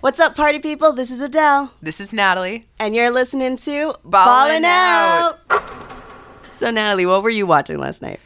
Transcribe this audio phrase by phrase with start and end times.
[0.00, 0.92] What's up, party people?
[0.92, 2.66] This is Adele, This is Natalie.
[2.80, 5.38] and you're listening to Ballin' Ballin' Out.
[6.50, 8.18] So, Natalie, what were you watching last night?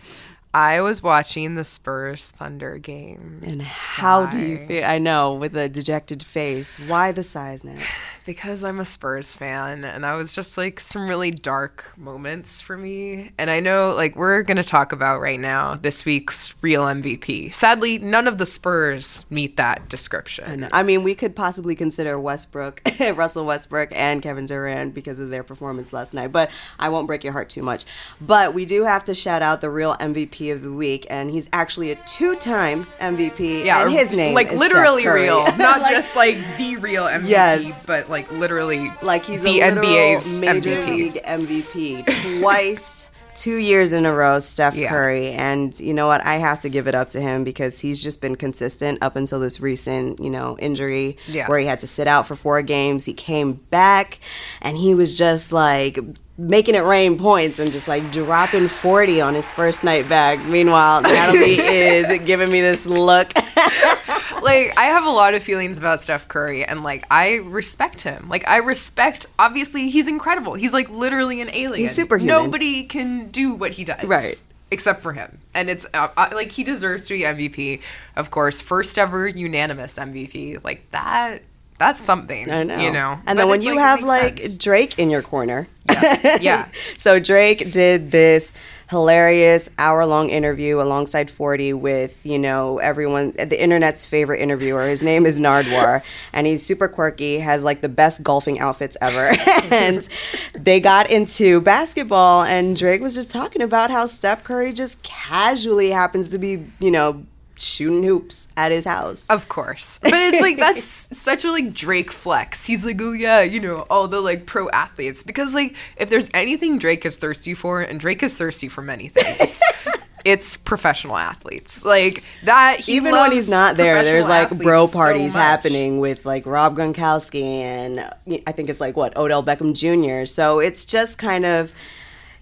[0.54, 3.40] I was watching the Spurs Thunder game.
[3.44, 4.84] And how do you feel?
[4.84, 6.78] I know, with a dejected face.
[6.80, 7.78] Why the size now?
[8.26, 12.76] Because I'm a Spurs fan, and that was just like some really dark moments for
[12.76, 13.30] me.
[13.38, 17.54] And I know, like, we're going to talk about right now this week's real MVP.
[17.54, 20.64] Sadly, none of the Spurs meet that description.
[20.72, 22.82] I I mean, we could possibly consider Westbrook,
[23.14, 26.50] Russell Westbrook, and Kevin Durant because of their performance last night, but
[26.80, 27.84] I won't break your heart too much.
[28.20, 31.48] But we do have to shout out the real MVP of the week, and he's
[31.52, 33.64] actually a two-time MVP.
[33.64, 37.28] Yeah, and his name like is literally real, not Like- just like the real MVP,
[37.28, 37.84] Yes.
[37.86, 40.86] but like literally like he's the NBA's major MVP.
[40.86, 43.08] league MVP twice.
[43.34, 44.88] Two years in a row, Steph Yeah.
[44.88, 46.24] Curry, and you know what?
[46.24, 49.40] I have to give it up to him because he's just been consistent up until
[49.40, 51.46] this recent, you know, injury Yeah.
[51.46, 53.04] where he had to sit out for four games.
[53.04, 54.20] He came back,
[54.62, 55.98] and he was just like
[56.38, 60.42] making it rain points and just like dropping forty on his first night back.
[60.46, 63.32] Meanwhile, Natalie is giving me this look.
[64.46, 68.28] like I have a lot of feelings about Steph Curry and like I respect him.
[68.28, 70.54] Like I respect obviously he's incredible.
[70.54, 71.80] He's like literally an alien.
[71.80, 72.26] He's superhuman.
[72.28, 74.04] Nobody can do what he does.
[74.04, 74.40] Right.
[74.70, 75.38] Except for him.
[75.54, 77.82] And it's uh, uh, like he deserves to be MVP.
[78.16, 80.62] Of course, first ever unanimous MVP.
[80.64, 81.42] Like that
[81.78, 82.50] that's something.
[82.50, 82.78] I know.
[82.78, 83.12] You know.
[83.12, 84.58] And But then when you like, have like sense.
[84.58, 85.68] Drake in your corner.
[85.90, 86.38] Yeah.
[86.40, 86.68] Yeah.
[86.96, 88.54] so Drake did this
[88.88, 94.86] hilarious hour long interview alongside 40 with, you know, everyone, the internet's favorite interviewer.
[94.86, 99.32] His name is Nardwuar, and he's super quirky, has like the best golfing outfits ever.
[99.74, 100.08] and
[100.54, 105.90] they got into basketball, and Drake was just talking about how Steph Curry just casually
[105.90, 107.24] happens to be, you know,
[107.58, 109.28] shooting hoops at his house.
[109.28, 109.98] Of course.
[110.02, 110.84] But it's like that's
[111.18, 112.66] such a like Drake flex.
[112.66, 115.22] He's like, oh yeah, you know, all the like pro athletes.
[115.22, 119.08] Because like if there's anything Drake is thirsty for, and Drake is thirsty for many
[119.08, 119.62] things,
[120.24, 121.84] it's professional athletes.
[121.84, 126.00] Like that he even when he's not there, there's like bro athletes so parties happening
[126.00, 128.00] with like Rob Gronkowski and
[128.46, 130.26] I think it's like what Odell Beckham Jr.
[130.26, 131.72] So it's just kind of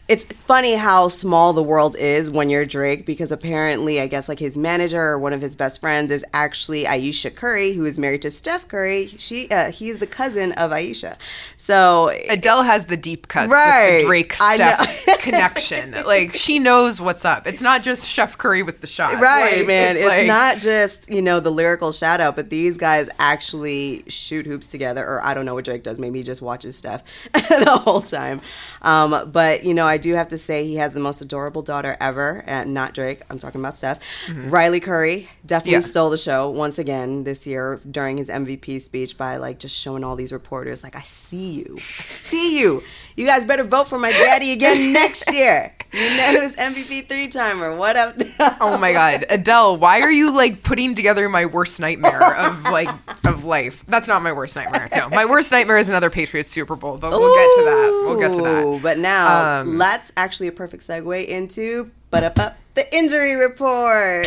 [0.06, 4.38] it's funny how small the world is when you're Drake because apparently I guess like
[4.38, 8.20] his manager or one of his best friends is actually Ayesha Curry who is married
[8.22, 9.06] to Steph Curry.
[9.06, 11.16] She uh, he's the cousin of Ayesha.
[11.56, 13.98] So Adele has the deep cuts with Right.
[14.00, 14.74] the Drake I know.
[14.78, 15.92] Steph connection.
[16.06, 17.46] Like she knows what's up.
[17.46, 19.14] It's not just Chef Curry with the shot.
[19.20, 19.96] Right, Like, man.
[19.96, 24.46] It's, like- not just, you know, the lyrical shout out, but these guys actually shoot
[24.46, 25.04] hoops together.
[25.04, 25.98] Or I don't know what Drake does.
[25.98, 27.02] Maybe he just watches Steph
[27.32, 28.40] the whole time.
[28.82, 31.96] Um, but, you know, I do have to say he has the most adorable daughter
[32.00, 32.44] ever.
[32.46, 33.22] And not Drake.
[33.30, 33.98] I'm talking about Steph.
[34.30, 35.80] Riley Curry definitely Yeah.
[35.80, 40.04] stole the show once again this year during his MVP speech by, like, just showing
[40.04, 41.76] all these reporters, like, I see you.
[41.78, 42.82] I see you.
[43.16, 45.72] You guys better vote for my daddy again next year.
[45.92, 47.76] Unanimous MVP three timer.
[47.76, 48.14] What up?
[48.60, 52.88] Oh my god, Adele, why are you like putting together my worst nightmare of like
[53.24, 53.84] of life?
[53.86, 54.88] That's not my worst nightmare.
[54.94, 56.98] No, my worst nightmare is another Patriots Super Bowl.
[56.98, 58.04] But we'll get to that.
[58.06, 58.80] We'll get to that.
[58.82, 64.26] But now, Um, let's actually a perfect segue into but up up the injury report.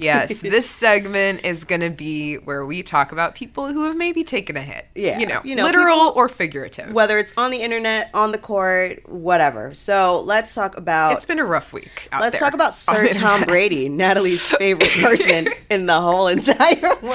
[0.00, 4.24] Yes, this segment is going to be where we talk about people who have maybe
[4.24, 4.86] taken a hit.
[4.94, 6.92] Yeah, you know, you know, literal people- or figurative.
[6.92, 9.74] Whether it's on the internet, on the court, whatever.
[9.74, 11.12] So let's talk about.
[11.12, 12.08] it's been a rough week.
[12.12, 13.42] Out Let's talk about Sir Tom.
[13.42, 17.14] Brady, Natalie's favorite person in the whole entire world.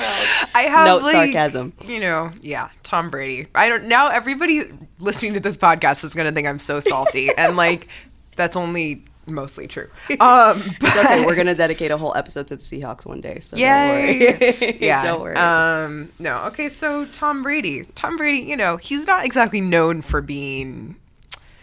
[0.56, 1.74] I have Note like, sarcasm.
[1.86, 3.48] You know, yeah, Tom Brady.
[3.56, 4.10] I don't now.
[4.10, 4.64] Everybody
[5.00, 7.88] listening to this podcast is going to think I'm so salty, and like
[8.36, 9.90] that's only mostly true.
[10.20, 11.26] Um, It's okay.
[11.26, 13.40] We're gonna dedicate a whole episode to the Seahawks one day.
[13.40, 14.38] So Yay!
[14.40, 14.78] don't worry.
[14.82, 15.04] yeah.
[15.04, 15.36] don't worry.
[15.36, 16.44] Um, no.
[16.46, 16.70] Okay.
[16.70, 17.84] So Tom Brady.
[17.96, 18.40] Tom Brady.
[18.40, 20.96] You know, he's not exactly known for being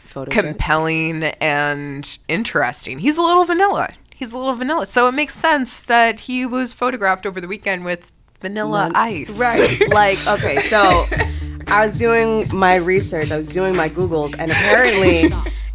[0.06, 0.30] Photogenic.
[0.30, 2.98] compelling and interesting.
[2.98, 3.90] He's a little vanilla.
[4.14, 4.86] He's a little vanilla.
[4.86, 9.38] So it makes sense that he was photographed over the weekend with vanilla None- ice.
[9.38, 9.80] Right.
[9.90, 11.04] like, okay, so
[11.68, 15.28] I was doing my research, I was doing my Googles, and apparently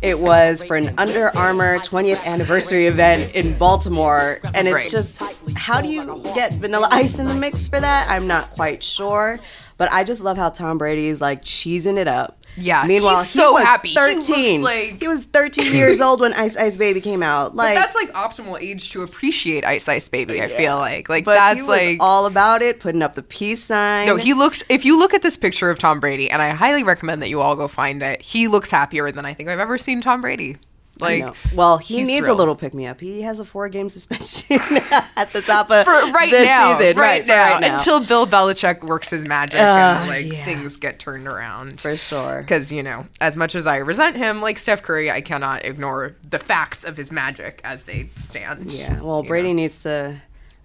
[0.05, 4.39] it was for an Under Armour 20th anniversary event in Baltimore.
[4.53, 5.19] And it's just,
[5.55, 8.05] how do you get vanilla ice in the mix for that?
[8.07, 9.39] I'm not quite sure.
[9.77, 12.44] But I just love how Tom Brady is like cheesing it up.
[12.57, 13.89] Yeah, Meanwhile, he's he so was happy.
[13.89, 14.61] He 13.
[14.61, 17.49] like- he was 13 years old when Ice Ice Baby came out.
[17.51, 20.41] But Like that's like optimal age to appreciate Ice Ice Baby.
[20.41, 23.23] I feel like like but that's he was like all about it, putting up the
[23.23, 24.07] peace sign.
[24.07, 24.15] no.
[24.15, 24.63] He looks.
[24.69, 27.41] If you look at this picture of Tom Brady, and I highly recommend that you
[27.41, 28.21] all go find it.
[28.21, 30.57] He looks happier than I think I've ever seen Tom Brady.
[30.99, 32.37] Like well, he needs thrilled.
[32.37, 33.01] a little pick me up.
[33.01, 34.57] He has a four game suspension
[35.17, 37.73] at the top of for right this now, season, right, for now, right now.
[37.75, 40.45] until Bill Belichick works his magic Uh, and like yeah.
[40.45, 41.81] things get turned around.
[41.81, 42.41] for sure.
[42.41, 46.15] Because you know, as much as I resent him, like Steph Curry, I cannot ignore
[46.29, 48.71] the facts of his magic as they stand.
[48.71, 49.01] Yeah.
[49.01, 49.55] Well, Brady know.
[49.55, 50.15] needs to,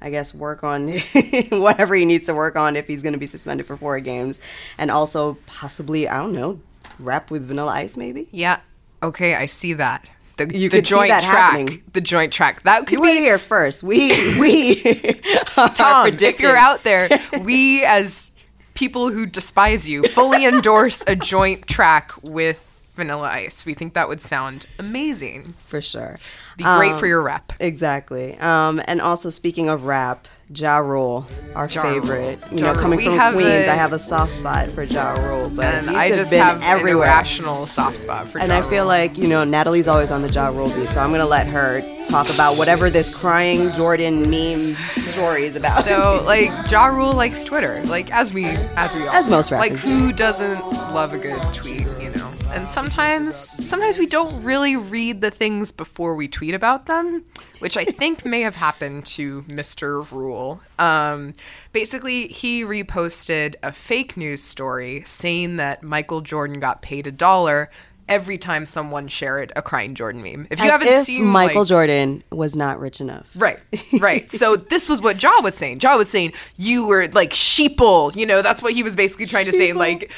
[0.00, 0.88] I guess, work on
[1.50, 4.40] whatever he needs to work on if he's going to be suspended for four games,
[4.78, 6.60] and also possibly, I don't know,
[7.00, 8.28] rap with Vanilla Ice, maybe.
[8.30, 8.60] Yeah.
[9.02, 10.06] Okay, I see that.
[10.46, 11.22] The, You the joint track.
[11.22, 11.82] happening.
[11.92, 12.62] The joint track.
[12.62, 13.82] That could You were be here first.
[13.82, 14.08] We
[14.40, 14.76] we
[15.74, 16.08] Tom.
[16.20, 17.08] If you're out there,
[17.42, 18.30] we as
[18.74, 23.66] people who despise you fully endorse a joint track with Vanilla Ice.
[23.66, 25.54] We think that would sound amazing.
[25.66, 26.18] for sure.
[26.56, 27.52] Be great Um, for your rep.
[27.60, 28.36] Exactly.
[28.38, 31.24] Um, and also speaking of rap, Ja Rule,
[31.54, 31.92] our Ja Rule.
[32.02, 32.40] favorite.
[32.50, 35.12] You Ja know, coming We from Queens, a- I have a soft spot for Ja
[35.12, 37.06] Rule, but And I just, just have everywhere.
[37.06, 40.22] an irrational soft spot for And Ja I feel like, you know, Natalie's always on
[40.22, 43.70] the Ja Rule beat, so I'm going to let her talk about whatever this crying
[43.72, 45.84] Jordan meme story is about.
[45.84, 48.46] So like Ja Rule likes Twitter, like as we
[48.76, 49.30] as we all As do.
[49.32, 50.60] most like rappers who doesn't
[50.92, 52.29] love a good tweet, you know?
[52.52, 57.24] And sometimes sometimes we don't really read the things before we tweet about them,
[57.60, 60.10] which I think may have happened to Mr.
[60.10, 60.60] Rule.
[60.78, 61.34] Um,
[61.72, 67.70] basically, he reposted a fake news story saying that Michael Jordan got paid a dollar
[68.08, 70.48] every time someone shared a crying Jordan meme.
[70.50, 73.30] If you As haven't if seen Michael like, Jordan was not rich enough.
[73.36, 73.60] Right,
[74.00, 74.28] right.
[74.28, 75.78] so this was what Ja was saying.
[75.80, 78.14] Ja was saying you were like sheeple.
[78.16, 79.72] You know, that's what he was basically trying to say.
[79.72, 80.10] Like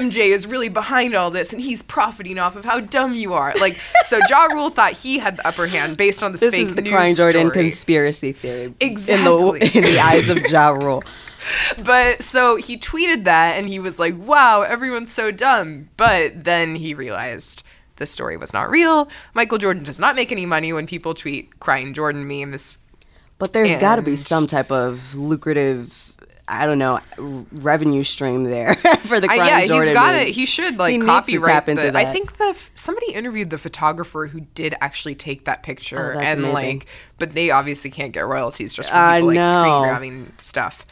[0.00, 3.52] MJ is really behind all this, and he's profiting off of how dumb you are.
[3.60, 6.62] Like so, Ja Rule thought he had the upper hand based on this, This fake
[6.62, 7.64] is the news crying Jordan story.
[7.64, 8.74] conspiracy theory.
[8.80, 9.14] Exactly.
[9.14, 11.02] In the, in the eyes of Ja Rule.
[11.84, 16.74] But so he tweeted that, and he was like, "Wow, everyone's so dumb." But then
[16.76, 17.62] he realized.
[17.96, 19.08] The story was not real.
[19.34, 22.78] Michael Jordan does not make any money when people tweet crying Jordan memes.
[23.38, 26.11] But there's got to be some type of lucrative,
[26.48, 26.98] I don't know,
[27.52, 30.28] revenue stream there for the I, crying yeah, he's got it.
[30.28, 31.92] He should like He copyright the.
[31.94, 36.18] I think the f- somebody interviewed the photographer who did actually take that picture, Oh,
[36.20, 36.78] and amazing.
[36.80, 36.86] like,
[37.18, 39.52] but they obviously can't get royalties just for people like know.
[39.52, 40.84] screen grabbing stuff.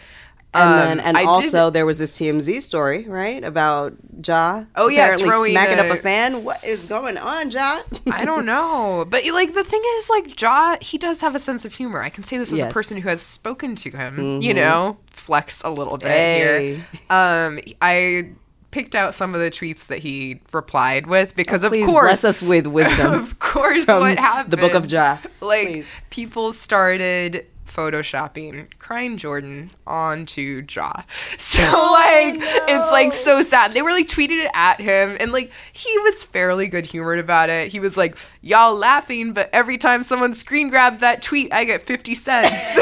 [0.52, 3.94] And Um, then, and I did- also there was this TMZ story, right, about
[4.26, 4.64] Ja.
[4.75, 6.43] Oh, yeah, apparently smacking a- up a fan.
[6.43, 7.79] What is going on, Ja?
[8.12, 11.64] I don't know, but like the thing is, like Ja, he does have a sense
[11.64, 12.02] of humor.
[12.02, 12.62] I can say this as Yes.
[12.64, 12.70] Mm-hmm.
[12.70, 14.41] a person who has spoken to him.
[14.43, 16.75] You know, flex a little bit Hey.
[16.75, 16.87] here.
[17.11, 18.31] Um, I
[18.73, 22.43] picked out some of the tweets that he replied with because of course bless us
[22.43, 23.12] with wisdom.
[23.14, 25.19] of course what happened the book of Ja.
[25.41, 25.91] like Please.
[26.11, 32.35] people started photoshopping crying jordan onto ja so Oh, like
[32.69, 36.23] it's like so sad they were like tweeting it at him and like he was
[36.23, 40.69] fairly good humored about it he was like y'all laughing but every time someone screen
[40.69, 42.79] grabs that tweet i get 50 cents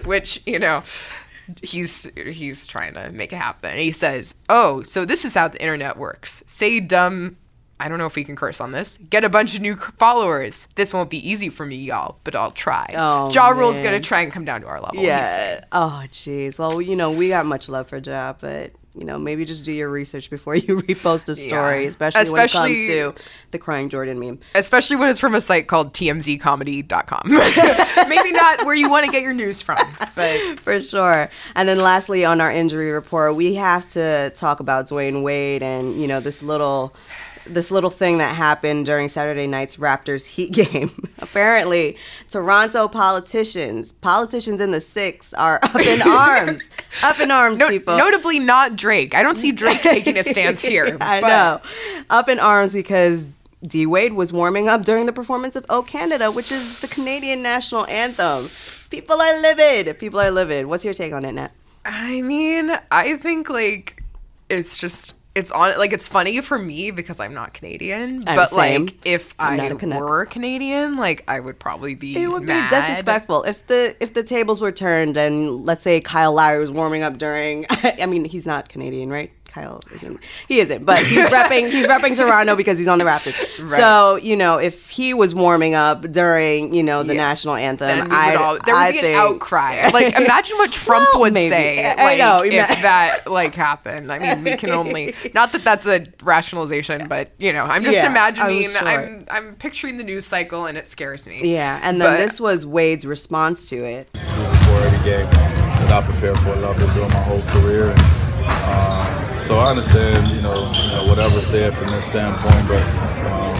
[0.04, 0.82] which you know
[1.62, 3.76] he's he's trying to make it happen.
[3.76, 6.42] He says, "Oh, so this is how the internet works.
[6.46, 7.36] Say dumb.
[7.80, 8.98] I don't know if we can curse on this.
[8.98, 10.66] Get a bunch of new followers.
[10.76, 12.94] This won't be easy for me, y'all, but I'll try.
[12.96, 15.02] Oh, Ja Rule's gonna try and come down to our level.
[15.02, 15.64] Yeah.
[15.72, 16.58] Oh, jeez.
[16.58, 19.70] Well, you know, we got much love for Ja, but you know, maybe just do
[19.72, 21.88] your research before you repost a story, Yeah.
[21.88, 23.14] especially, when it comes to
[23.52, 24.40] the crying Jordan meme.
[24.56, 27.22] especially when it's from a site called tmzcomedy.com.
[28.08, 29.78] Maybe not where you want to get your news from,
[30.16, 31.30] but For sure.
[31.54, 36.00] And then lastly, on our injury report, we have to talk about Dwyane Wade and
[36.00, 36.92] you know this little
[37.54, 40.90] this little thing that happened during Saturday night's Raptors Heat game.
[41.18, 41.96] Apparently,
[42.28, 46.70] Toronto politicians, politicians in the six, are up in arms,
[47.04, 47.96] up in arms, no- people.
[47.96, 49.14] notably not Drake.
[49.14, 50.96] I don't see Drake taking a stance here.
[51.00, 51.60] I but- know.
[52.10, 53.26] Up in arms because
[53.66, 57.42] D Wade was warming up during the performance of O Canada, which is the Canadian
[57.42, 58.44] national anthem.
[58.90, 59.98] People are livid.
[59.98, 60.66] People are livid.
[60.66, 61.52] What's your take on it, Nat?
[61.84, 64.02] I mean, I think like
[64.48, 68.46] it's just it's on like it's funny for me because I'm not Canadian, I'm but
[68.48, 68.86] same.
[68.86, 70.00] like if I'm I not a Canuck.
[70.00, 72.68] were Canadian, like I would probably be It would mad.
[72.70, 76.72] be disrespectful if the if the tables were turned and let's say Kyle Lowry was
[76.72, 77.64] warming up during.
[77.70, 79.30] I mean, he's not Canadian, right?
[79.50, 80.20] Kyle isn't.
[80.48, 81.70] He isn't, but he's repping.
[81.70, 83.68] He's repping Toronto because he's on the Raptors.
[83.68, 87.22] So you know, if he was warming up during you know the Yeah.
[87.28, 89.90] national anthem, Then we would I all, there would I be think, an outcry.
[89.92, 91.50] Like, imagine what Trump Well, would maybe.
[91.50, 94.10] say I- I like, know, if that like happened.
[94.12, 97.96] I mean, we can only not that that's a rationalization, but you know, I'm just
[97.96, 98.68] Yeah, I'm imagining.
[98.70, 98.88] sure.
[98.88, 101.40] I'm I'm picturing the news cycle, and it scares me.
[101.42, 104.12] Yeah, and then But- this was Wade's response to it.
[104.12, 106.50] before every game that I prepare for.
[106.50, 107.90] I love it during my whole career.
[107.90, 109.19] And, um,
[109.50, 112.78] so I understand, you know, you know, whatever said from this standpoint, but
[113.34, 113.50] um,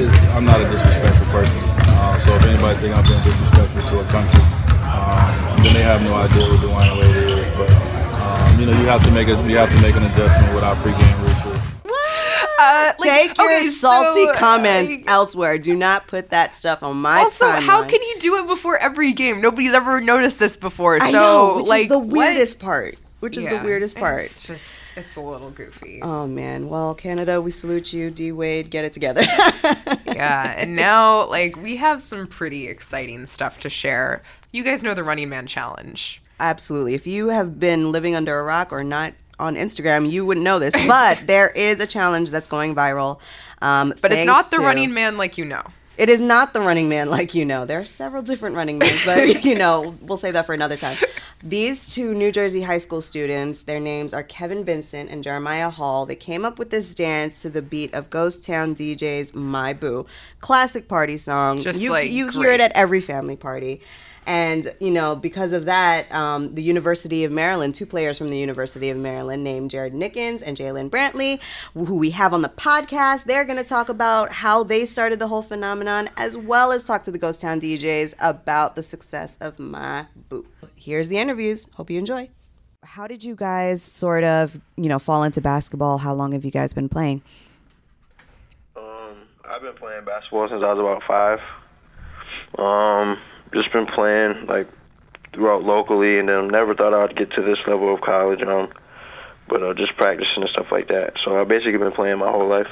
[0.00, 1.60] it's, I'm not a disrespectful person.
[1.92, 4.40] Uh, so if anybody think I'm being disrespectful to a country,
[4.88, 5.28] um,
[5.60, 7.54] then they have no idea what Dwyane Wade is.
[7.54, 7.70] But
[8.16, 10.64] um, you know, you have to make a you have to make an adjustment with
[10.64, 11.52] our pregame ritual.
[12.60, 15.58] Uh, like, Take your okay, salty so, comments like, elsewhere.
[15.58, 17.56] Do not put that stuff on my side.
[17.56, 19.40] also, how can you do it before every game?
[19.42, 20.98] Nobody's ever noticed this before.
[21.00, 22.08] So, I know, which like, is the what?
[22.08, 22.96] weirdest part.
[23.20, 24.20] Which is the weirdest part.
[24.22, 26.00] It's just, it's a little goofy.
[26.02, 26.68] Oh man.
[26.68, 28.10] Well, Canada, we salute you.
[28.10, 29.22] D Wade, get it together.
[30.06, 34.22] yeah, and now like we have some pretty exciting stuff to share.
[34.52, 36.22] You guys know the Running Man Challenge.
[36.40, 36.94] Absolutely.
[36.94, 40.58] If you have been living under a rock or not on Instagram, you wouldn't know
[40.60, 40.74] this.
[40.86, 43.20] But there is a challenge that's going viral.
[43.60, 45.62] Um, But it's not the to- Running Man like you know.
[45.98, 47.66] It is not the Running Man like you know.
[47.66, 50.96] There are several different Running Mans, but you know, we'll save that for another time.
[51.42, 56.06] These two New Jersey high school students, their names are Kevin Vincent and Jeremiah Hall.
[56.06, 60.06] They came up with this dance to the beat of Ghost Town DJ's "My Boo,"
[60.40, 61.60] classic party song.
[61.60, 63.80] Just, you like, you hear it at every family party.
[64.28, 68.36] And you know, because of that, um, the University of Maryland, two players from the
[68.36, 71.40] University of Maryland, named Jared Nickens and Jalen Brantley,
[71.72, 75.28] who we have on the podcast, they're going to talk about how they started the
[75.28, 79.58] whole phenomenon, as well as talk to the Ghost Town DJs about the success of
[79.58, 80.44] My Boo.
[80.76, 81.66] Here's the interviews.
[81.76, 82.28] Hope you enjoy.
[82.84, 85.96] How did you guys sort of, you know, fall into basketball?
[85.96, 87.22] How long have you guys been playing?
[88.76, 89.16] Um,
[89.46, 91.40] I've been playing basketball since I was about five.
[92.58, 93.18] Um,
[93.52, 94.66] just been playing like
[95.32, 98.42] throughout locally, and then never thought I'd get to this level of college.
[98.42, 98.70] Um,
[99.48, 101.14] but uh, just practicing and stuff like that.
[101.24, 102.68] So I've basically been playing my whole life.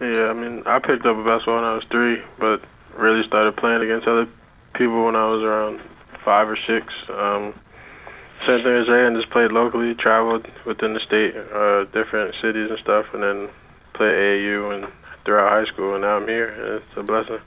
[0.00, 2.62] Yeah, I mean, I picked up basketball when I was three, but
[2.96, 4.28] really started playing against other
[4.74, 5.80] people when I was around
[6.24, 6.92] five or six.
[7.08, 7.54] Um,
[8.46, 13.12] as Jay, and just played locally, traveled within the state, uh, different cities and stuff,
[13.12, 13.48] and then
[13.92, 14.92] played AAU and
[15.24, 17.40] throughout high school, and now I'm here, it's a blessing.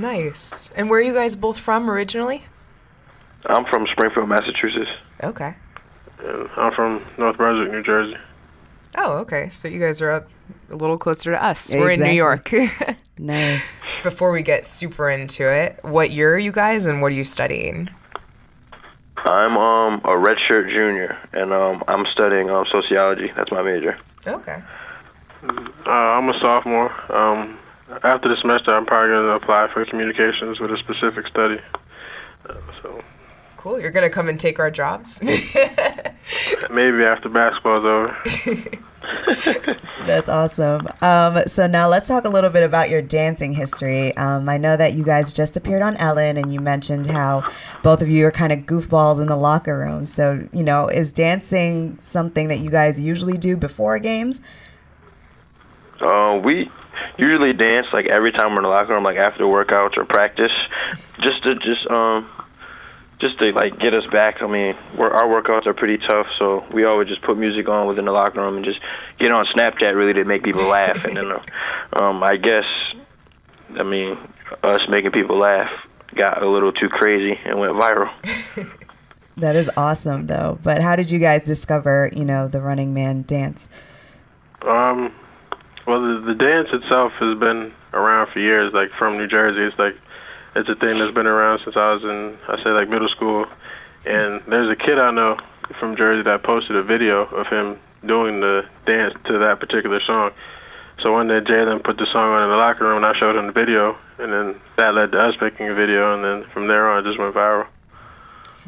[0.00, 0.70] Nice.
[0.76, 2.44] And where are you guys both from originally?
[3.46, 4.90] I'm from Springfield, Massachusetts.
[5.22, 5.54] Okay.
[6.24, 8.16] And I'm from North Brunswick, New Jersey.
[8.96, 9.50] Oh, okay.
[9.50, 10.28] So you guys are up
[10.70, 11.74] a little closer to us.
[11.74, 12.50] We're in New York.
[13.18, 13.82] Nice.
[14.02, 17.24] Before we get super into it, what year are you guys and what are you
[17.24, 17.90] studying?
[19.18, 23.30] I'm um a redshirt junior, and um I'm studying um sociology.
[23.36, 23.98] That's my major.
[24.26, 24.62] Okay.
[25.46, 26.90] Uh, I'm a sophomore.
[27.14, 27.58] Um,
[28.02, 31.60] after the semester, I'm probably going to apply for communications with a specific study.
[32.48, 33.02] Uh, so
[33.60, 33.78] Cool.
[33.78, 35.20] You're going to come and take our jobs?
[36.70, 38.16] maybe after basketball's over.
[40.06, 40.88] That's awesome.
[41.02, 44.16] Um, so now let's talk a little bit about your dancing history.
[44.16, 47.46] Um, I know that you guys just appeared on Ellen, and you mentioned how
[47.82, 50.06] both of you are kind of goofballs in the locker room.
[50.06, 54.40] So you know, is dancing something that you guys usually do before games?
[56.00, 56.70] Uh, we
[57.18, 60.52] usually dance like every time we're in the locker room, like after workouts or practice,
[61.20, 62.28] just to just um
[63.18, 64.42] just to like get us back.
[64.42, 67.86] I mean, we're, our workouts are pretty tough, so we always just put music on
[67.86, 68.80] within the locker room and just
[69.18, 71.04] get on Snapchat really to make people laugh.
[71.04, 71.42] and then, uh,
[71.92, 72.64] um, I guess,
[73.76, 74.16] I mean,
[74.62, 75.70] us making people laugh
[76.14, 78.10] got a little too crazy and went viral.
[79.40, 80.58] That is awesome, though.
[80.62, 83.68] But how did you guys discover, you know, the Running Man dance?
[84.60, 85.14] Um,
[85.86, 88.72] well, the, the dance itself has been around for years.
[88.72, 89.96] Like from New Jersey, it's like
[90.54, 93.46] it's a thing that's been around since I was in, I say like middle school.
[94.06, 95.38] And there's a kid I know
[95.78, 100.32] from Jersey that posted a video of him doing the dance to that particular song.
[101.02, 103.36] So one day Jalen put the song on in the locker room, and I showed
[103.36, 106.66] him the video, and then that led to us making a video, and then from
[106.66, 107.66] there on, it just went viral.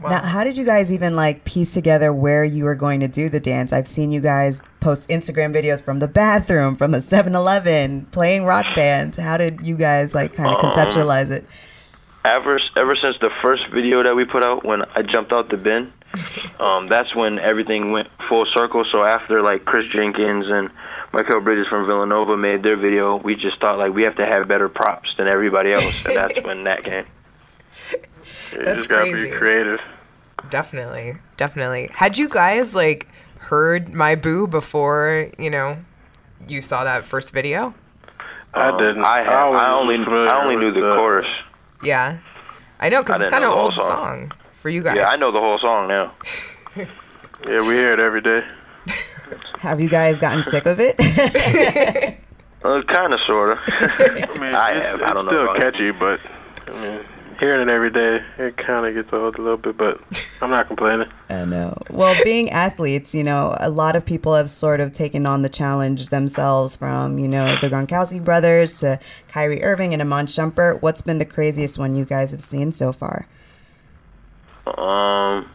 [0.00, 3.28] Now, how did you guys even like piece together where you were going to do
[3.28, 3.72] the dance?
[3.72, 8.66] I've seen you guys post Instagram videos from the bathroom, from a 7-Eleven, playing rock
[8.74, 9.16] bands.
[9.16, 11.46] How did you guys like kind of conceptualize it?
[12.24, 15.56] ever ever since the first video that we put out when I jumped out the
[15.56, 15.92] bin,
[16.60, 18.84] um, that's when everything went full circle.
[18.90, 20.70] So after like Chris Jenkins and
[21.12, 24.48] Michael Bridges from Villanova made their video, we just thought like we have to have
[24.48, 27.04] better props than everybody else, and that's when that came.
[28.52, 29.30] You That's just gotta crazy.
[29.30, 29.80] be creative.
[30.50, 31.14] Definitely.
[31.36, 31.90] Definitely.
[31.92, 35.78] Had you guys like heard My Boo before, you know,
[36.48, 37.74] you saw that first video?
[38.54, 39.04] I Um, didn't.
[39.04, 39.32] I have.
[39.32, 39.94] always I only.
[40.28, 41.24] I only knew with the chorus.
[41.82, 42.18] Yeah.
[42.80, 43.86] I know, because it's kind of know old song.
[43.88, 44.32] song.
[44.60, 44.96] for you guys.
[44.96, 46.12] Yeah, I know the whole song now.
[47.44, 48.44] Yeah, we hear it every day.
[49.58, 50.94] Have you guys gotten sick of it?
[52.64, 53.58] Uh, kind of, sort of.
[53.66, 55.00] I mean, I it's, have.
[55.00, 55.62] it's I don't know still about it.
[55.72, 56.20] catchy, but
[56.68, 57.00] I mean,
[57.42, 59.76] hearing it every day, it kind of gets old a little bit.
[59.76, 60.00] But
[60.40, 61.08] I'm not complaining.
[61.28, 61.76] I know.
[61.90, 65.48] Well, being athletes, you know, a lot of people have sort of taken on the
[65.48, 70.82] challenge themselves from, you know, the Gronkowski brothers to Kyrie Irving and Iman Shumpert.
[70.82, 73.26] What's been the craziest one you guys have seen so far?
[74.66, 75.50] Um,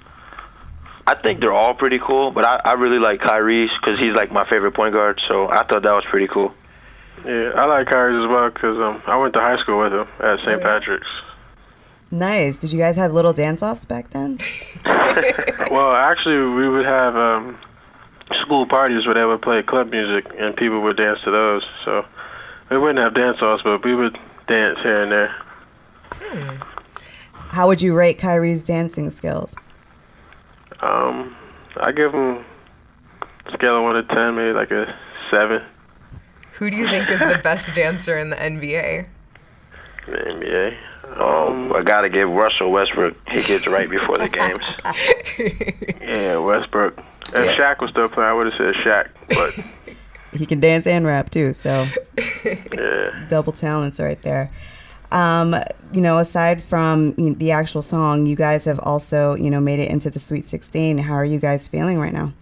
[1.07, 4.29] I think they're all pretty cool, but I, I really like Kyrie's because he's like
[4.29, 5.21] my favorite point guard.
[5.25, 6.53] So I thought that was pretty cool.
[7.25, 10.07] Yeah, I like Kyrie as well because um, I went to high school with him
[10.19, 10.61] at St.
[10.61, 11.07] Patrick's.
[12.11, 12.57] Nice.
[12.57, 14.39] Did you guys have little dance offs back then?
[15.71, 17.57] Well, actually, we would have um,
[18.41, 21.63] school parties where they would play club music and people would dance to those.
[21.83, 22.05] So
[22.69, 25.35] we wouldn't have dance offs, but we would dance here and there.
[27.49, 29.55] How would you rate Kyrie's dancing skills?
[30.79, 31.35] Um,
[31.77, 32.45] I give him
[33.53, 34.93] scale of one to ten, maybe like a
[35.29, 35.61] seven.
[36.53, 39.05] Who do you think is the best dancer in the NBA?
[40.07, 40.77] in The NBA.
[41.15, 43.15] Um, I gotta give Russell Westbrook.
[43.29, 44.63] He gets right before the games.
[46.01, 46.97] Yeah, Westbrook.
[47.29, 49.09] If Shaq was still playing, I would have said Shaq.
[49.29, 49.73] But
[50.39, 51.85] He can dance and rap too, so
[52.73, 54.51] yeah, double talents right there.
[55.11, 55.55] Um,
[55.93, 59.89] you know, aside from the actual song, you guys have also, you know, made it
[59.89, 60.97] into the Sweet 16.
[60.97, 62.33] How are you guys feeling right now?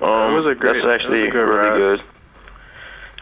[0.00, 1.76] Um, It was a great- that's it was actually a good really ride.
[1.76, 2.02] good.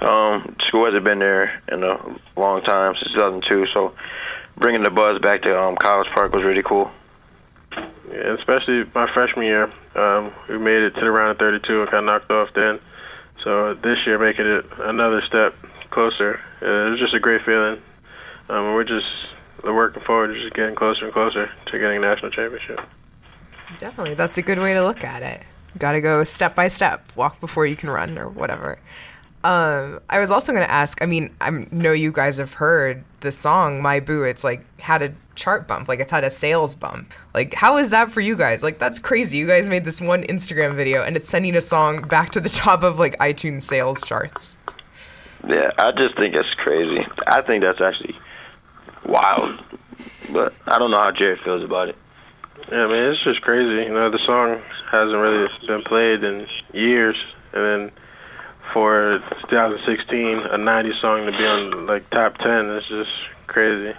[0.01, 1.99] Um, school hasn't been there in a
[2.37, 3.95] long time since 2002, so
[4.57, 6.91] bringing the buzz back to um, College Park was really cool.
[7.73, 11.91] yeah, especially my freshman year, um, we made it to the round of 32 and
[11.91, 12.79] got knocked off then.
[13.43, 15.55] So this year, making it another step
[15.91, 17.81] closer, uh, it was just a great feeling.
[18.49, 19.07] Um, we're just
[19.65, 22.81] working forward, just getting closer and closer to getting a national championship.
[23.79, 24.15] Definitely.
[24.15, 25.43] That's a good way to look at it.
[25.77, 28.79] Got to go step by step, walk before you can run, or whatever.
[29.45, 31.01] Um, I was also going to ask.
[31.03, 35.03] I mean, I know you guys have heard the song "My Boo." It's like had
[35.03, 37.13] a chart bump, like it's had a sales bump.
[37.35, 38.63] Like, how is that for you guys?
[38.63, 39.39] Like, that's crazy.
[39.39, 42.49] You guys made this one Instagram video, and it's sending a song back to the
[42.49, 44.57] top of like iTunes sales charts.
[45.47, 47.07] Yeah, I just think it's crazy.
[47.27, 48.17] I think that's actually
[49.07, 49.63] wild,
[50.33, 51.97] but I don't know how Jared feels about it.
[52.71, 53.85] Yeah, I mean, it's just crazy.
[53.85, 57.17] You know, the song hasn't really been played in years,
[57.53, 57.93] and then
[58.73, 63.11] for 2016, a 90s song to be on like top 10, it's just
[63.47, 63.97] crazy.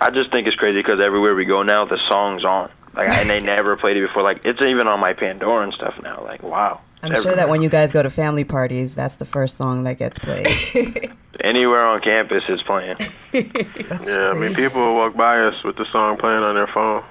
[0.00, 2.70] I just think it's crazy because everywhere we go now, the song's on.
[2.94, 4.22] Like, and they never played it before.
[4.22, 6.22] Like, it's even on my Pandora and stuff now.
[6.22, 6.80] Like, wow.
[7.02, 9.84] I'm It's sure that when you guys go to family parties, that's the first song
[9.84, 11.12] that gets played.
[11.40, 12.96] anywhere on campus is playing.
[13.32, 16.66] That's Yeah, I mean, people will walk by us with the song playing on their
[16.66, 17.02] phone.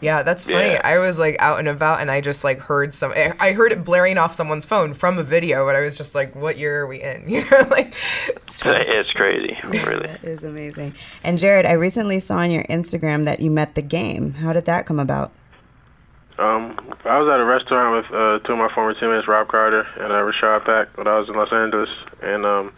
[0.00, 0.70] Yeah, that's funny.
[0.70, 0.80] Yeah.
[0.82, 3.72] I was like out and about and I just like heard some I I heard
[3.72, 6.80] it blaring off someone's phone from a video, but I was just like, what year
[6.80, 7.24] are we in?
[7.30, 7.88] You know, like
[8.28, 10.06] it's It's crazy, really.
[10.06, 10.94] that is amazing.
[11.22, 14.32] And Jared, I recently saw on your Instagram that you met the game.
[14.32, 15.32] How did that come about?
[16.38, 19.86] Um, I was at a restaurant with uh, two of my former teammates, Rob Carter
[19.98, 21.90] and uh, Rashad Pack, when I was in Los Angeles,
[22.22, 22.72] and um,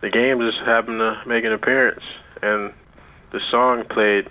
[0.00, 2.02] the game just happened to make an appearance,
[2.42, 2.72] and
[3.32, 4.28] the song played.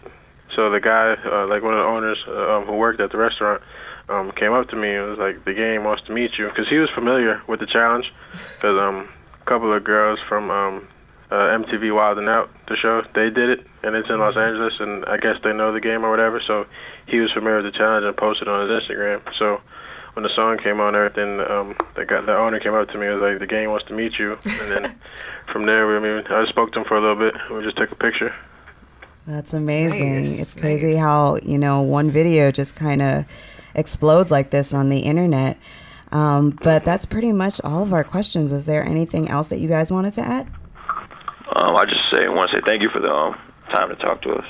[0.55, 3.17] So the guy, uh, like one of the owners uh, um, who worked at the
[3.17, 3.61] restaurant,
[4.07, 6.67] um, came up to me and was like, "The game wants to meet you," because
[6.67, 8.13] he was familiar with the challenge,
[8.55, 9.09] because um,
[9.41, 10.87] a couple of girls from um,
[11.31, 14.79] uh, MTV Wild and Out, the show, they did it, and it's in Los Angeles,
[14.79, 16.39] and I guess they know the game or whatever.
[16.39, 16.67] So
[17.07, 19.21] he was familiar with the challenge and posted on his Instagram.
[19.37, 19.59] So
[20.13, 23.07] when the song came on, everything, um, the guy, the owner came up to me
[23.07, 24.95] and was like, "The game wants to meet you," and then
[25.51, 27.35] from there, we, I mean, I spoke to him for a little bit.
[27.51, 28.33] We just took a picture.
[29.27, 30.21] That's amazing.
[30.23, 30.99] Nice, it's crazy nice.
[30.99, 33.25] how, you know, one video just kind of
[33.73, 35.57] explodes like this on the internet.
[36.11, 38.51] Um, but that's pretty much all of our questions.
[38.51, 40.47] Was there anything else that you guys wanted to add?
[41.55, 43.37] Um, I just say want to say thank you for the um,
[43.69, 44.45] time to talk to us.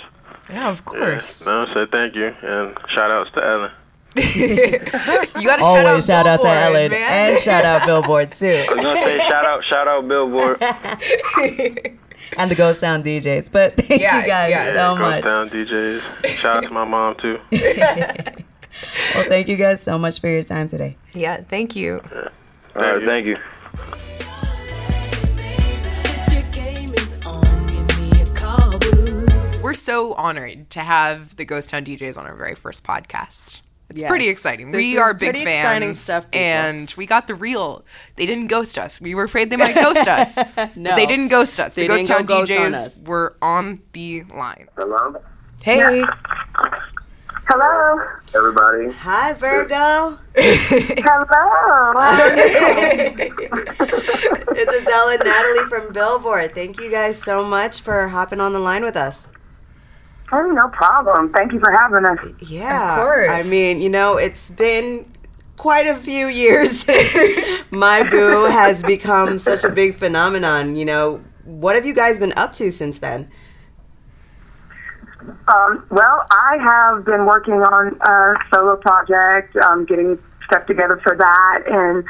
[0.49, 1.47] Yeah, of course.
[1.47, 3.71] No, say thank you and shout outs to Ellen.
[4.15, 7.31] You gotta Always shout out, shout out to Ellen man.
[7.33, 10.61] and shout out Billboard too, I was gonna say shout out, shout out Billboard.
[12.37, 13.51] and the Ghost Town DJs.
[13.51, 14.73] But thank Yeah, you guys yeah.
[14.73, 15.23] so Ghost much.
[15.23, 16.25] Town DJs.
[16.37, 17.39] Shout out to my mom too.
[19.15, 20.97] Well, thank you guys so much for your time today.
[21.13, 22.01] yeah, thank you.
[22.75, 23.37] All right, thank you.
[25.37, 29.25] If your game is on, give me a call, boo.
[29.63, 33.61] We're so honored to have the Ghost Town DJs on our very first podcast.
[33.89, 34.09] It's Yes.
[34.09, 34.71] pretty exciting.
[34.71, 36.39] This we is are big pretty fans, exciting stuff, people.
[36.45, 37.85] and we got the real.
[38.15, 38.99] They didn't ghost us.
[38.99, 40.35] We were afraid they might ghost us.
[40.55, 40.95] but No.
[40.95, 41.75] they didn't ghost us.
[41.75, 43.01] They the Ghost didn't Town ghost on DJs us.
[43.05, 44.67] were on the line.
[44.75, 45.21] Hello,
[45.61, 46.03] Hey,
[47.47, 47.99] Hello.
[48.33, 48.89] everybody.
[48.91, 50.17] Hi, Virgo.
[50.35, 51.93] Hello.
[54.55, 56.53] it's Adele and Natalie from Billboard.
[56.55, 59.27] Thank you guys so much for hopping on the line with us.
[60.31, 61.31] Oh, no problem.
[61.33, 62.49] Thank you for having us.
[62.49, 62.97] Yeah.
[62.97, 63.31] Of course.
[63.31, 65.11] I mean, you know, it's been
[65.57, 70.75] quite a few years since My Boo has become such a big phenomenon.
[70.75, 73.29] You know, what have you guys been up to since then?
[75.47, 81.15] Um, well, I have been working on a solo project, um, getting stuff together for
[81.15, 82.03] that, and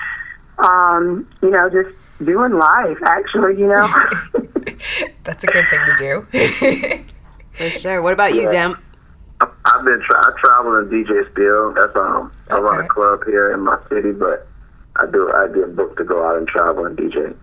[0.58, 2.98] um, you know, just doing life.
[3.06, 3.88] Actually, you know.
[5.24, 7.06] that's a good thing to do.
[7.56, 8.02] For sure.
[8.02, 8.78] What about you, Dem?
[9.42, 11.74] I- I've been tra- I travel in DJ still.
[11.74, 12.86] That's um I run Okay.
[12.86, 14.48] a club here in my city, but
[14.98, 17.36] I do I get booked to go out and travel and DJ.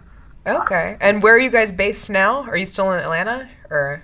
[0.46, 0.96] okay.
[1.00, 2.42] And where are you guys based now?
[2.44, 4.02] Are you still in Atlanta or?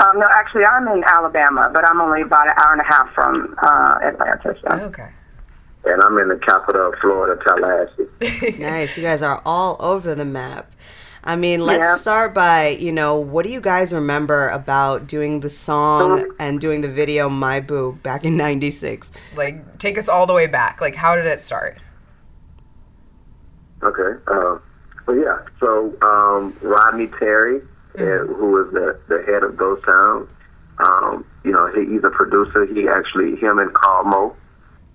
[0.00, 3.12] um, no, actually, I'm in Alabama, but I'm only about an hour and a half
[3.14, 4.56] from uh, Atlanta.
[4.62, 4.76] So.
[4.86, 5.08] Okay.
[5.84, 8.58] And I'm in the capital of Florida, Tallahassee.
[8.58, 8.96] Nice.
[8.98, 10.72] You guys are all over the map.
[11.22, 11.94] I mean, let's Yeah.
[11.96, 16.80] start by, you know, what do you guys remember about doing the song and doing
[16.80, 19.12] the video My Boo back in 96?
[19.36, 20.80] Like, take us all the way back.
[20.80, 21.78] Like, how did it start?
[23.82, 24.18] Okay.
[24.26, 24.58] Uh,
[25.06, 25.38] well, yeah.
[25.58, 27.60] So um, Rodney Terry,
[27.98, 30.28] uh, who is the, the head of Ghost Town,
[30.78, 32.64] um, you know, he, he's a producer.
[32.66, 34.36] He actually, him and Carl Mo,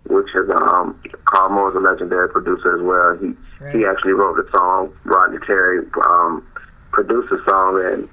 [0.07, 3.17] which is um, Carl Mo is a legendary producer as well.
[3.17, 3.33] He
[3.77, 4.93] he actually wrote the song.
[5.03, 6.45] Rodney Terry um,
[6.91, 8.09] produced the song, and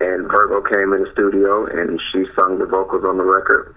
[0.00, 3.74] and Virgo came in the studio and she sung the vocals on the record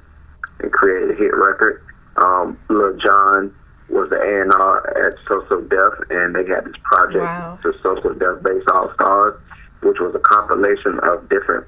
[0.60, 1.84] and created a hit record.
[2.18, 3.54] Um, Lil Jon
[3.90, 7.60] was the A&R at So So Def, and they had this project, Wow.
[7.64, 9.40] the So So Def Bass All Stars,
[9.82, 11.66] which was a compilation of different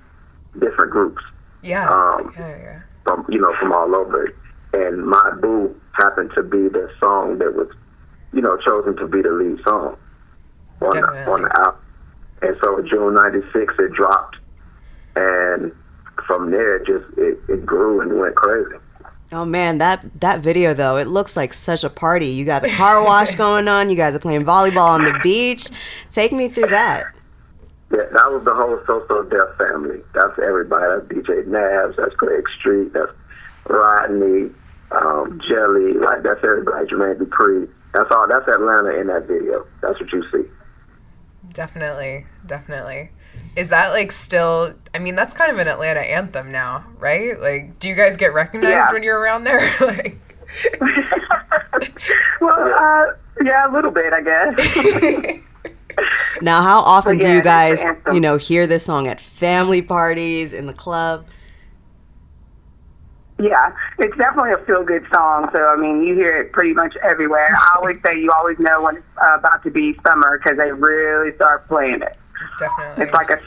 [0.60, 1.22] different groups
[1.62, 1.90] Yeah.
[1.90, 2.80] Um, yeah, yeah.
[3.04, 4.34] from you know from all over.
[4.76, 7.70] And My Boo happened to be the song that was,
[8.34, 9.96] you know, chosen to be the lead song
[10.82, 11.82] on the, on the album.
[12.42, 14.36] And so June '96 it dropped,
[15.16, 15.72] and
[16.28, 18.76] from there it just it, it grew and went crazy.
[19.32, 22.28] Oh man, that that video though, it looks like such a party.
[22.28, 25.70] You got the car wash going on, you guys are playing volleyball on the beach.
[26.12, 27.06] Take me through that.
[27.92, 30.02] Yeah, that was the whole So So Def family.
[30.14, 30.86] That's everybody.
[30.86, 31.96] That's DJ Nabs.
[31.96, 32.92] That's Greg Street.
[32.94, 33.12] That's
[33.68, 34.52] Rodney,
[34.96, 35.94] um, Jelly.
[35.94, 36.88] Like that's everybody.
[36.88, 37.70] Jermaine Dupri.
[37.94, 38.28] That's all.
[38.28, 39.66] That's Atlanta in that video.
[39.82, 40.44] That's what you see.
[41.54, 43.12] Definitely, definitely.
[43.56, 44.74] Is that like still?
[44.94, 47.40] I mean, that's kind of an Atlanta anthem now, right?
[47.40, 48.92] Like, do you guys get recognized Yeah.
[48.94, 49.60] when you're around there?
[49.82, 50.18] like,
[52.42, 53.06] Well, uh,
[53.44, 55.38] yeah, a little bit, I guess.
[56.42, 57.82] Now, how often do you guys,
[58.12, 61.26] you know, hear this song at family parties, in the club?
[63.40, 65.50] Yeah, it's definitely a feel-good song.
[65.54, 67.50] So, I mean, you hear it pretty much everywhere.
[67.54, 70.72] I always say you always know when it's uh, about to be summer because they
[70.72, 72.18] really start playing it.
[72.60, 73.04] definitely.
[73.04, 73.42] It's like a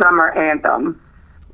[0.00, 1.00] summer anthem.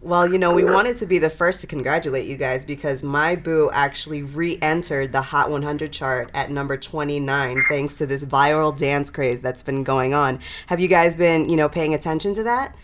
[0.02, 3.36] Well, you know, we wanted to be the first to congratulate you guys because My
[3.36, 8.76] Boo actually re entered the Hot 100 chart at number 29 thanks to this viral
[8.76, 10.40] dance craze that's been going on.
[10.68, 12.74] Have you guys been, you know, paying attention to that?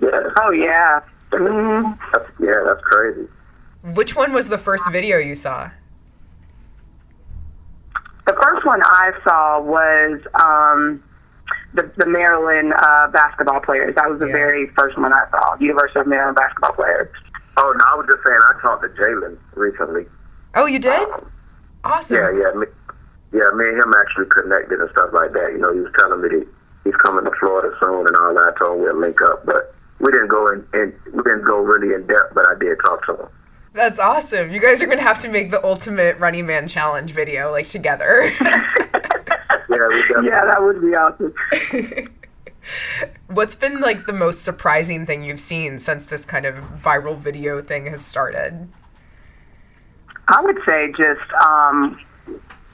[0.00, 0.30] Yeah.
[0.36, 1.00] Oh, yeah.
[1.32, 3.26] hmm That's, yeah, that's crazy.
[3.84, 5.70] Which one was the first video you saw?
[8.26, 11.02] The first one I saw was um,
[11.74, 13.94] the, the Maryland uh, basketball players.
[13.94, 14.32] That was the Yeah.
[14.32, 17.08] very first one I saw, University of Maryland basketball players.
[17.56, 18.38] Oh, no, I was just saying.
[18.44, 20.06] I talked to Jalen recently.
[20.54, 21.08] Oh, you did?
[21.84, 22.16] Awesome.
[22.16, 22.66] Yeah, yeah, me,
[23.32, 23.50] yeah.
[23.54, 25.50] Me and him actually connected and stuff like that.
[25.52, 26.46] You know, he was telling me that
[26.84, 28.52] he's coming to Florida soon and all that.
[28.54, 31.58] I told him we'll link up, but we didn't go in, in we didn't go
[31.60, 32.34] really in depth.
[32.34, 33.28] But I did talk to him.
[33.78, 34.50] That's awesome.
[34.50, 38.32] You guys are gonna have to make the ultimate Running Man challenge video like together.
[39.70, 40.22] Yeah.
[40.22, 41.32] Yeah, that would be awesome.
[43.28, 47.62] What's been like the most surprising thing you've seen since this kind of viral video
[47.62, 48.68] thing has started?
[50.26, 52.00] I would say just um,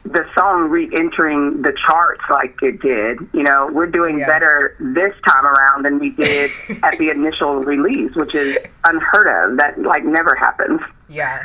[0.04, 3.18] the song re-entering the charts like it did.
[3.32, 4.26] You know, we're doing Yeah.
[4.26, 6.50] better this time around than we did
[6.82, 9.56] at the initial release, which is unheard of.
[9.58, 10.80] That like never happens.
[11.08, 11.42] Yeah.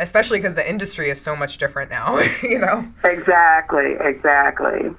[0.00, 2.86] Especially because the industry is so much different now, you know?
[3.04, 4.90] Exactly, exactly.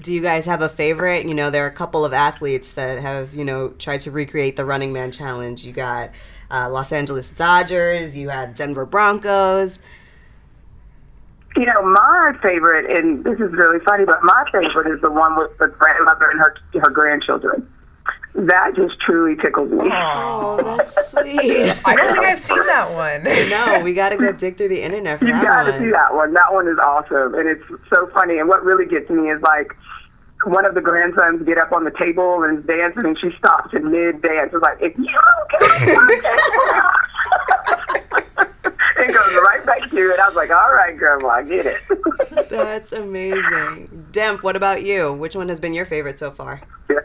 [0.00, 1.24] Do you guys have a favorite?
[1.24, 4.56] You know, there are a couple of athletes that have, you know, tried to recreate
[4.56, 5.64] the Running Man Challenge.
[5.64, 6.10] You got
[6.50, 9.80] uh, Los Angeles Dodgers, you had Denver Broncos.
[11.56, 15.36] You know, my favorite, and this is really funny, but my favorite is the one
[15.36, 17.68] with the grandmother and her her grandchildren.
[18.34, 19.88] That just truly tickles me.
[19.92, 21.72] Oh, that's sweet.
[21.86, 23.22] I don't think I've seen that one.
[23.48, 25.30] no, we got to go dig through the internet for that.
[25.30, 25.80] You that got to one.
[25.80, 26.32] see that one.
[26.34, 28.38] That one is awesome, and it's so funny.
[28.38, 29.72] And what really gets me is like
[30.46, 33.72] one of the grandsons get up on the table and is dancing, and she stops
[33.72, 34.50] in mid dance.
[34.52, 35.62] It's like, if you don't get
[36.18, 37.03] it
[39.64, 40.20] goes right back to it.
[40.20, 42.48] I was like, all right, grandma, I get it.
[42.50, 44.06] That's amazing.
[44.12, 45.12] Demp, what about you?
[45.12, 46.62] Which one has been your favorite so far?
[46.88, 47.00] Yeah.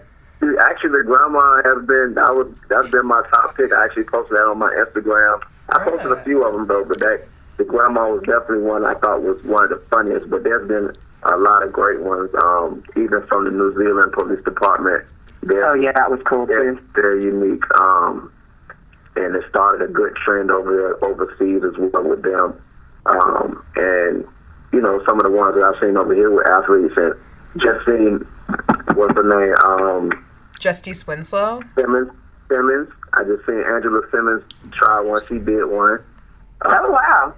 [0.62, 3.74] Actually, the grandma has been that was that's been my top pick.
[3.74, 5.41] I actually posted that on my Instagram.
[5.69, 8.93] I posted a few of them though, but that the grandma was definitely one I
[8.93, 10.30] thought was one of the funniest.
[10.30, 10.93] But there's been
[11.24, 15.06] a lot of great ones, um, even from the New Zealand Police Department.
[15.43, 16.82] They're, oh yeah, that was cool they're too.
[16.93, 18.32] very unique, um,
[19.19, 22.60] and it started a good trend over there overseas as well with them.
[23.05, 24.25] Um, and
[24.71, 27.13] you know, some of the ones that I've seen over here with athletes and
[27.58, 28.19] just seen
[28.95, 29.55] what's the name?
[29.63, 30.25] Um,
[30.60, 31.62] Justice Winslow.
[31.75, 32.12] Simmons.
[32.49, 32.89] Simmons.
[33.13, 35.21] I just seen Angela Simmons try one.
[35.27, 35.99] She did one.
[36.65, 37.34] Oh wow.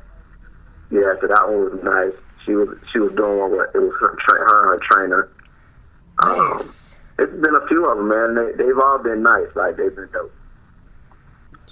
[0.90, 2.14] Yeah, so that one was nice.
[2.46, 5.30] She was she was doing one with it was her tra- her and her trainer.
[6.24, 6.96] Um, Nice.
[7.20, 8.36] it's been a few of them, man.
[8.36, 9.48] They, they've all been nice.
[9.56, 10.34] Like they've been dope.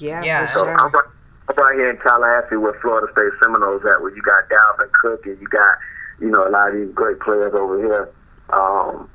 [0.02, 0.46] Yeah, Yeah.
[0.48, 0.80] for So sure.
[0.80, 1.04] I'm, right,
[1.50, 5.26] I'm right here in Tallahassee where Florida State Seminoles at, where you got Dalvin Cook
[5.26, 5.78] and you got
[6.20, 8.10] you know a lot of these great players over here.
[8.50, 9.10] Um,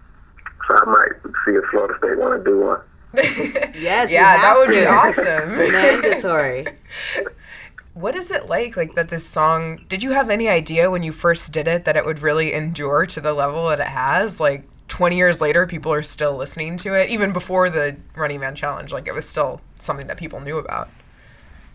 [0.68, 1.12] so I might
[1.44, 2.80] see if Florida State want to do one.
[3.76, 5.60] Yes, you yeah, that have would be awesome.
[5.60, 6.66] It's mandatory.
[7.94, 9.84] What is it like, like that this song?
[9.88, 13.06] Did you have any idea when you first did it that it would really endure
[13.06, 14.40] to the level that it has?
[14.40, 18.54] Like 20 years later, people are still listening to it, even before the Running Man
[18.54, 18.92] Challenge.
[18.92, 20.88] Like it was still something that people knew about.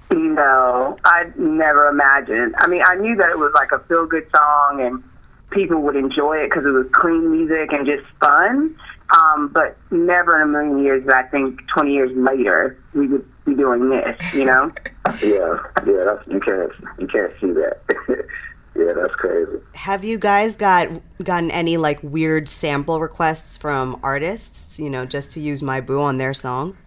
[0.09, 2.55] No, I never imagined.
[2.59, 5.03] I mean, I knew that it was like a feel good song and
[5.49, 8.73] people would enjoy it because it was clean music and just fun.
[9.13, 13.27] Um, but never in a million years that I think 20 years later we would
[13.43, 14.71] be doing this, you know?
[15.23, 17.79] Yeah, yeah, that's you can't you can't see that.
[18.75, 19.57] yeah, that's crazy.
[19.75, 20.87] Have you guys got
[21.23, 24.79] gotten any like weird sample requests from artists?
[24.79, 26.77] You know, just to use my boo on their song.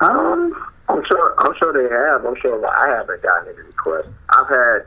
[0.00, 0.54] Um,
[0.88, 2.24] I'm sure I'm sure they have.
[2.24, 4.14] I'm sure I haven't gotten any requests.
[4.30, 4.78] I've had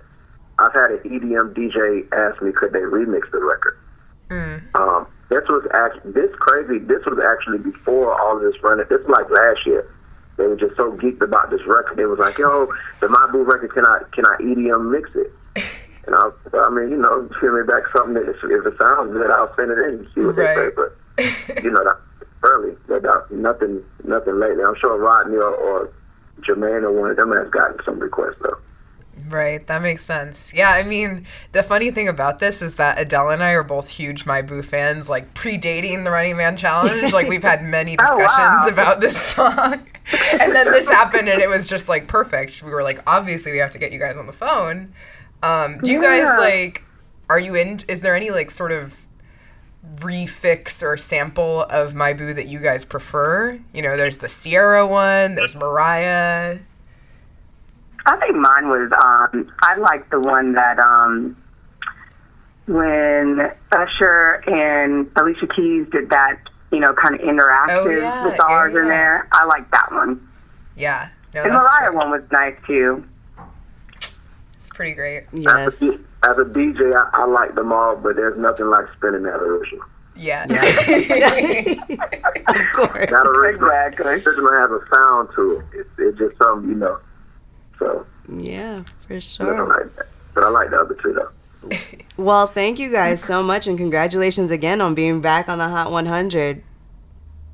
[0.60, 3.78] I've had an EDM DJ ask me could they remix the record.
[4.76, 6.80] Um, this was actually this crazy.
[6.80, 8.86] This was actually before all of this running.
[8.90, 9.88] This was like last year.
[10.38, 11.98] They were just so geeked about this record.
[11.98, 15.32] They was like, "Yo, the My Boo record, can I can I EDM mix it?"
[16.08, 19.14] And I, I mean, you know, send me back something that if, if it sounds
[19.14, 20.70] good, I'll send it in and see what they say.
[20.70, 20.74] Right.
[20.76, 21.98] But you know, that
[22.42, 24.64] early, but that, nothing, nothing lately.
[24.64, 25.94] I'm sure Rodney or, or
[26.40, 28.58] Jermaine or one of them has gotten some requests though.
[29.30, 30.54] Right, that makes sense.
[30.56, 33.88] Yeah, I mean, the funny thing about this is that Adele and I are both
[33.90, 37.14] huge My Boo fans, like predating the Running Man Challenge.
[37.14, 38.68] like, we've had many Oh, discussions wow.
[38.70, 39.88] about this song.
[40.40, 42.64] and then this happened, and it was just like perfect.
[42.64, 44.94] We were like, obviously, we have to get you guys on the phone.
[45.44, 46.38] Um, do you guys Yeah.
[46.38, 46.84] like,
[47.30, 48.98] are you in, is there any like sort of
[49.96, 53.60] refix or sample of My Boo that you guys prefer?
[53.74, 56.60] You know, there's the Ciara one, there's Mariah.
[58.06, 61.38] I think mine was um I like the one that um
[62.68, 66.38] when Usher and Alicia Keys did that,
[66.72, 69.28] you know, kind of interactive Oh, yeah, with ours yeah, in there.
[69.32, 70.28] I like that one.
[70.76, 71.98] Yeah, no, and that's Mariah true.
[71.98, 73.04] one was nice too.
[74.56, 75.24] It's pretty great.
[75.34, 75.82] Yes.
[76.24, 79.84] As a DJ, I, I like them all, but there's nothing like spinning that original.
[80.16, 80.44] Yeah.
[80.46, 80.50] of
[82.74, 83.10] course.
[83.10, 84.06] That original, Exactly.
[84.06, 85.66] original has a sound to it.
[85.80, 87.00] It's, it's just something you know.
[87.80, 91.30] So Yeah, for I don't like that, but I like the other two though.
[92.18, 95.92] Well, thank you guys so much, and congratulations again on being back on the Hot
[95.92, 96.62] 100.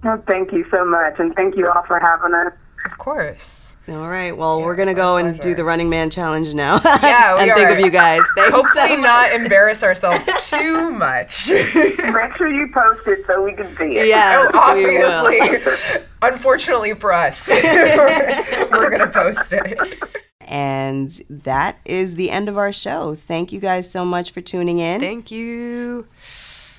[0.03, 2.53] Well, thank you so much, and thank you all for having us.
[2.85, 3.75] Of course.
[3.89, 4.35] All right.
[4.35, 6.79] Well, we're gonna our go and do the Running Man challenge now.
[7.01, 8.21] Yeah, we and think of you guys.
[8.35, 11.49] Thanks Hopefully so not embarrass ourselves too much.
[11.49, 14.07] Make sure you post it so we can see it.
[14.07, 15.25] Yes, we oh, will.
[15.27, 16.05] Obviously.
[16.21, 17.47] Unfortunately for us.
[17.47, 20.23] we're, we're gonna post it.
[20.47, 23.15] And that is the end of our show.
[23.15, 25.01] Thank you guys so much for tuning in.
[25.01, 26.07] Thank you.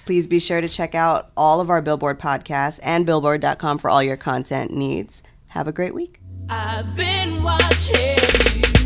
[0.07, 4.03] Please be sure to check out all of our Billboard podcasts and billboard.com for all
[4.03, 5.23] your content needs.
[5.49, 6.21] Have a great week.
[6.49, 8.17] I've been watching
[8.57, 8.78] you.